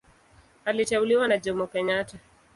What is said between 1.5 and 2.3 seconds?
Kenyatta.